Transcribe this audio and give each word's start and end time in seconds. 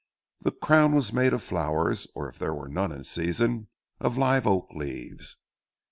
The 0.39 0.49
crown 0.51 0.95
was 0.95 1.13
made 1.13 1.31
of 1.31 1.43
flowers, 1.43 2.07
or 2.15 2.27
if 2.27 2.39
there 2.39 2.55
were 2.55 2.67
none 2.67 2.91
in 2.91 3.03
season, 3.03 3.67
of 3.99 4.17
live 4.17 4.47
oak 4.47 4.69
leaves. 4.73 5.37